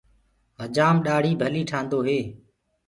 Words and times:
هجآم 0.59 0.95
ڏآڙهي 1.05 1.31
ڀلي 1.41 1.61
ٺآندو 1.71 1.99
هي۔ 2.07 2.19